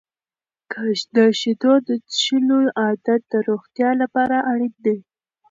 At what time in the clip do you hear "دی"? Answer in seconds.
4.85-4.97